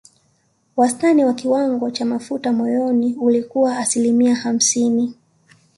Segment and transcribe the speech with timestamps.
[0.77, 5.15] Wastani wa kiwango cha mafuta moyoni ulikuwa asilimia hamsini